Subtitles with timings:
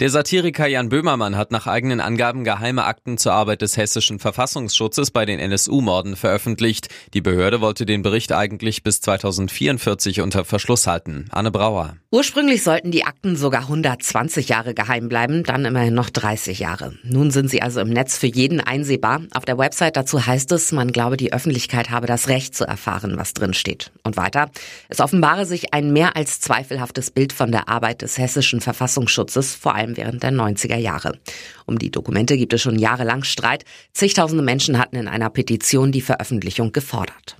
[0.00, 5.10] Der Satiriker Jan Böhmermann hat nach eigenen Angaben geheime Akten zur Arbeit des hessischen Verfassungsschutzes
[5.10, 6.88] bei den NSU-Morden veröffentlicht.
[7.14, 11.26] Die Behörde wollte den Bericht eigentlich bis 2044 unter Verschluss halten.
[11.30, 11.96] Anne Brauer.
[12.10, 16.94] Ursprünglich sollten die Akten sogar 120 Jahre geheim bleiben, dann immerhin noch 30 Jahre.
[17.02, 19.22] Nun sind sie also im Netz für jeden einsehbar.
[19.32, 23.16] Auf der Website dazu heißt es, man glaube, die Öffentlichkeit habe das Recht zu erfahren,
[23.16, 23.90] was drin steht.
[24.02, 24.50] Und weiter,
[24.88, 29.74] es offenbare sich ein mehr als zweifelhaftes Bild von der Arbeit des hessischen Verfassungsschutzes, vor
[29.74, 31.18] allem während der 90er Jahre.
[31.66, 33.64] Um die Dokumente gibt es schon jahrelang Streit.
[33.92, 37.36] Zigtausende Menschen hatten in einer Petition die Veröffentlichung gefordert.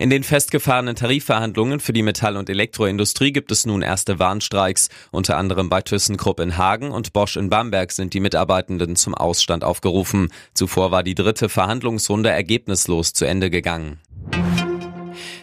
[0.00, 4.88] In den festgefahrenen Tarifverhandlungen für die Metall- und Elektroindustrie gibt es nun erste Warnstreiks.
[5.10, 9.62] Unter anderem bei ThyssenKrupp in Hagen und Bosch in Bamberg sind die Mitarbeitenden zum Ausstand
[9.62, 10.32] aufgerufen.
[10.54, 14.00] Zuvor war die dritte Verhandlungsrunde ergebnislos zu Ende gegangen.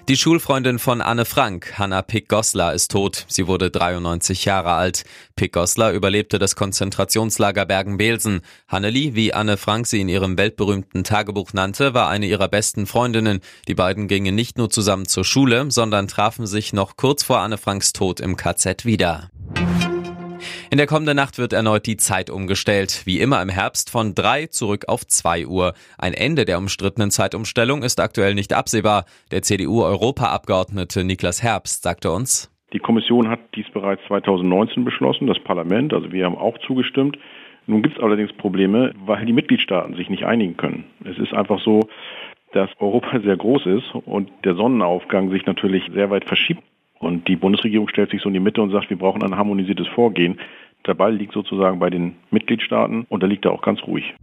[0.10, 3.26] Die Schulfreundin von Anne Frank, Hanna Pick-Goslar, ist tot.
[3.28, 5.04] Sie wurde 93 Jahre alt.
[5.36, 8.40] Pick-Goslar überlebte das Konzentrationslager Bergen-Belsen.
[8.70, 13.42] Hanneli, wie Anne Frank sie in ihrem weltberühmten Tagebuch nannte, war eine ihrer besten Freundinnen.
[13.68, 17.58] Die beiden gingen nicht nur zusammen zur Schule, sondern trafen sich noch kurz vor Anne
[17.58, 19.30] Franks Tod im KZ wieder.
[20.70, 23.04] In der kommenden Nacht wird erneut die Zeit umgestellt.
[23.06, 25.74] Wie immer im Herbst von drei zurück auf zwei Uhr.
[25.98, 29.06] Ein Ende der umstrittenen Zeitumstellung ist aktuell nicht absehbar.
[29.32, 35.94] Der CDU-Europaabgeordnete Niklas Herbst sagte uns, die Kommission hat dies bereits 2019 beschlossen, das Parlament,
[35.94, 37.18] also wir haben auch zugestimmt.
[37.66, 40.84] Nun gibt es allerdings Probleme, weil die Mitgliedstaaten sich nicht einigen können.
[41.06, 41.88] Es ist einfach so,
[42.52, 46.62] dass Europa sehr groß ist und der Sonnenaufgang sich natürlich sehr weit verschiebt.
[47.00, 49.88] Und die Bundesregierung stellt sich so in die Mitte und sagt, wir brauchen ein harmonisiertes
[49.90, 50.40] Vorgehen.
[50.86, 54.14] Der Ball liegt sozusagen bei den Mitgliedstaaten und da liegt er auch ganz ruhig.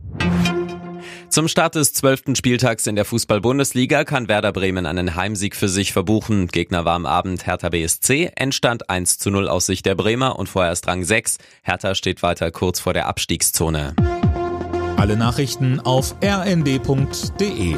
[1.29, 5.93] Zum Start des zwölften Spieltags in der Fußball-Bundesliga kann Werder Bremen einen Heimsieg für sich
[5.93, 6.47] verbuchen.
[6.47, 10.49] Gegner war am Abend Hertha BSC, Endstand 1 zu 0 aus Sicht der Bremer und
[10.49, 11.39] vorerst Rang 6.
[11.65, 13.95] Hertha steht weiter kurz vor der Abstiegszone.
[14.97, 17.75] Alle Nachrichten auf rnd.de